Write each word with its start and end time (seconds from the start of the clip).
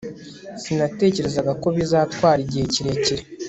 sinatekerezaga 0.61 1.51
ko 1.61 1.67
bizatwara 1.77 2.39
igihe 2.45 2.65
kirekire 2.73 3.23